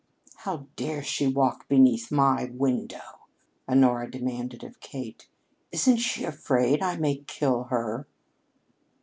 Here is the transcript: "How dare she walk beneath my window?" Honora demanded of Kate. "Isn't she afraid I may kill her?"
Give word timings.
"How 0.37 0.65
dare 0.75 1.03
she 1.03 1.27
walk 1.27 1.67
beneath 1.67 2.11
my 2.11 2.45
window?" 2.45 3.19
Honora 3.69 4.09
demanded 4.09 4.63
of 4.63 4.79
Kate. 4.79 5.27
"Isn't 5.71 5.97
she 5.97 6.23
afraid 6.23 6.81
I 6.81 6.95
may 6.97 7.17
kill 7.27 7.65
her?" 7.65 8.07